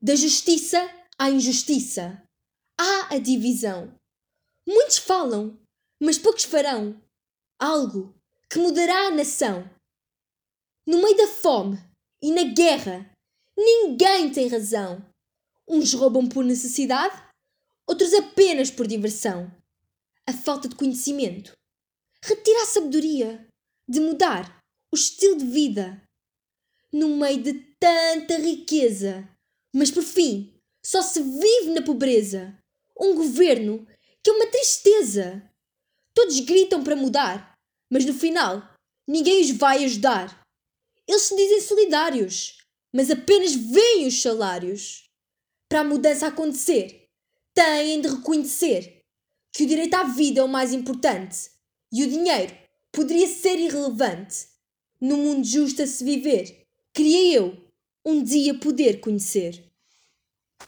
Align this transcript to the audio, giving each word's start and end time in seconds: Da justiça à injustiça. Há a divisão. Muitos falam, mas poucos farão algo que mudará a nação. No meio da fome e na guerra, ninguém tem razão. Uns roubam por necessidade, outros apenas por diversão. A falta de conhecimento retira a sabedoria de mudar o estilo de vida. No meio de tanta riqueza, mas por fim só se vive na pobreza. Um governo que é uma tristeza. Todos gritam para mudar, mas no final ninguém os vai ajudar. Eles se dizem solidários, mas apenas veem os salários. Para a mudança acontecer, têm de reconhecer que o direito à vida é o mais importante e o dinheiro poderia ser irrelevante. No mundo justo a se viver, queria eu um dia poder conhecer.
Da 0.00 0.14
justiça 0.14 0.78
à 1.18 1.30
injustiça. 1.30 2.22
Há 2.78 3.14
a 3.14 3.18
divisão. 3.18 3.94
Muitos 4.68 4.98
falam, 4.98 5.58
mas 6.00 6.18
poucos 6.18 6.44
farão 6.44 7.00
algo 7.58 8.14
que 8.50 8.58
mudará 8.58 9.06
a 9.06 9.10
nação. 9.10 9.68
No 10.86 11.02
meio 11.02 11.16
da 11.16 11.26
fome 11.26 11.78
e 12.22 12.30
na 12.30 12.44
guerra, 12.44 13.10
ninguém 13.56 14.30
tem 14.30 14.48
razão. 14.48 15.04
Uns 15.68 15.94
roubam 15.94 16.28
por 16.28 16.44
necessidade, 16.44 17.16
outros 17.88 18.12
apenas 18.12 18.70
por 18.70 18.86
diversão. 18.86 19.50
A 20.26 20.32
falta 20.32 20.68
de 20.68 20.76
conhecimento 20.76 21.52
retira 22.22 22.62
a 22.62 22.66
sabedoria 22.66 23.46
de 23.88 24.00
mudar 24.00 24.60
o 24.92 24.96
estilo 24.96 25.36
de 25.36 25.46
vida. 25.46 26.02
No 26.92 27.16
meio 27.16 27.42
de 27.42 27.54
tanta 27.80 28.36
riqueza, 28.38 29.28
mas 29.76 29.90
por 29.90 30.02
fim 30.02 30.54
só 30.82 31.02
se 31.02 31.20
vive 31.20 31.70
na 31.74 31.82
pobreza. 31.82 32.56
Um 32.98 33.14
governo 33.14 33.86
que 34.24 34.30
é 34.30 34.32
uma 34.32 34.46
tristeza. 34.46 35.42
Todos 36.14 36.40
gritam 36.40 36.82
para 36.82 36.96
mudar, 36.96 37.52
mas 37.92 38.06
no 38.06 38.14
final 38.14 38.74
ninguém 39.06 39.42
os 39.42 39.50
vai 39.50 39.84
ajudar. 39.84 40.40
Eles 41.06 41.22
se 41.22 41.36
dizem 41.36 41.60
solidários, 41.60 42.56
mas 42.90 43.10
apenas 43.10 43.54
veem 43.54 44.06
os 44.06 44.22
salários. 44.22 45.10
Para 45.68 45.80
a 45.80 45.84
mudança 45.84 46.28
acontecer, 46.28 47.04
têm 47.54 48.00
de 48.00 48.08
reconhecer 48.08 49.00
que 49.52 49.64
o 49.64 49.66
direito 49.66 49.92
à 49.92 50.04
vida 50.04 50.40
é 50.40 50.42
o 50.42 50.48
mais 50.48 50.72
importante 50.72 51.50
e 51.92 52.02
o 52.02 52.08
dinheiro 52.08 52.56
poderia 52.90 53.28
ser 53.28 53.58
irrelevante. 53.58 54.48
No 54.98 55.18
mundo 55.18 55.46
justo 55.46 55.82
a 55.82 55.86
se 55.86 56.02
viver, 56.02 56.62
queria 56.94 57.36
eu 57.36 57.65
um 58.06 58.22
dia 58.22 58.54
poder 58.54 59.00
conhecer. 59.00 59.64